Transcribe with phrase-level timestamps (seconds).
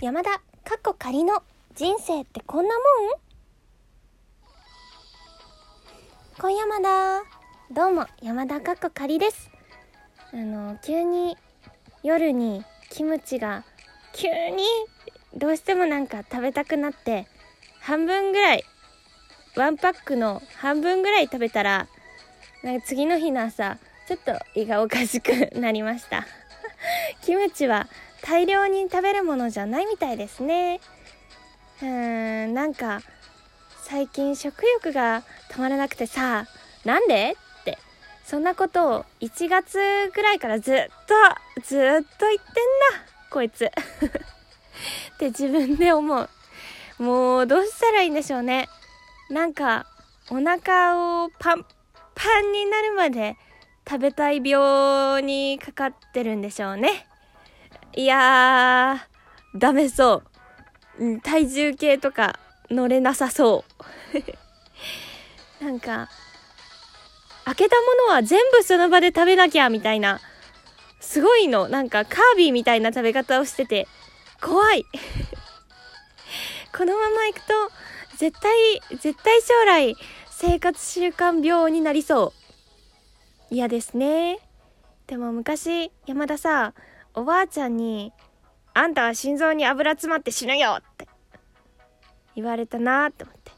[0.00, 0.38] 山田、か
[0.76, 1.42] っこ仮の
[1.74, 2.84] 人生ってこんなもん？
[6.38, 7.22] 今山田。
[7.74, 9.50] どうも、山田かっこ仮です。
[10.32, 11.36] あの、急に
[12.04, 13.64] 夜にキムチが
[14.14, 14.62] 急に
[15.34, 17.26] どうしてもなんか食べたくなって、
[17.80, 18.62] 半分ぐらい、
[19.56, 21.88] ワンパックの半分ぐらい食べたら、
[22.62, 26.24] なんか次の日の朝、ちょっと胃がおかしくなりました。
[27.20, 27.88] キムチは
[28.22, 30.80] 大量に食べるものじゃないみたいですね。
[31.80, 33.00] うーん、なんか、
[33.84, 36.46] 最近食欲が止まらなくてさ、
[36.84, 37.36] なんで？
[37.60, 37.78] って、
[38.24, 39.78] そんなことを1月
[40.14, 42.40] ぐらいからずっと、ずっと言ってんだ、
[43.30, 43.64] こいつ。
[45.14, 46.28] って自分で思う。
[46.98, 48.68] もうどうしたらいいんでしょうね。
[49.30, 49.86] なんか、
[50.30, 51.64] お腹をパン
[52.14, 53.36] パンになるまで
[53.88, 57.07] 食べたい病にかかってるんでしょうね。
[57.94, 60.22] いやー、ダメそ
[60.98, 61.20] う。
[61.22, 62.38] 体重計とか
[62.70, 63.64] 乗れなさそ
[65.60, 65.64] う。
[65.64, 66.08] なんか、
[67.44, 70.20] 開けたものは全部その場で食べなきゃみたいな。
[71.00, 71.68] すごいの。
[71.68, 73.88] なんかカービィみたいな食べ方をしてて、
[74.40, 74.84] 怖い。
[76.76, 77.46] このまま行くと、
[78.16, 79.96] 絶対、絶対将来、
[80.30, 82.34] 生活習慣病になりそ
[83.50, 83.54] う。
[83.54, 84.40] 嫌ですね。
[85.06, 86.74] でも昔、山田さ、
[87.18, 88.12] おばあちゃんに、
[88.74, 91.08] あんたは心臓に油詰まって死ぬよって
[92.36, 93.50] 言われたなーって思って。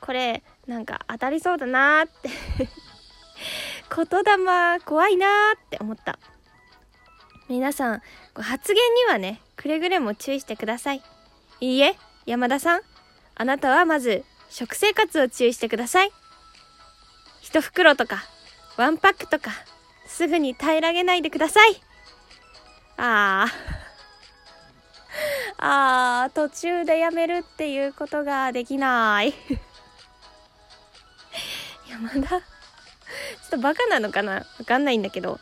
[0.00, 2.28] これ、なんか当たりそうだなーって。
[3.94, 6.18] 言霊怖いなーって思った。
[7.48, 8.02] 皆さん、
[8.34, 11.02] 発言にはね、くれぐれも注意してください。
[11.60, 11.96] いいえ、
[12.26, 12.80] 山田さん、
[13.36, 16.10] あなたはまず食生活を注意してください。
[17.42, 18.24] 一袋とか、
[18.76, 19.52] ワンパックとか、
[20.08, 21.87] すぐに平らげないでください。
[22.98, 23.46] あ
[25.58, 25.60] あ。
[25.60, 29.34] ああ、途中でやめるっていうことができない。
[31.88, 32.40] 山田、ちょっ
[33.50, 34.34] とバカなのかな？
[34.34, 35.40] わかんないんだけど。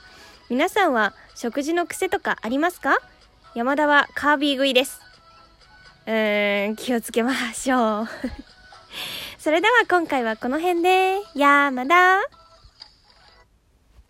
[0.48, 2.98] 皆さんは食事の癖とかありますか？
[3.54, 5.00] 山田はカービィ食いです。
[6.06, 8.08] うーん、気をつけましょう。
[9.38, 12.20] それでは今回はこの辺で、山田。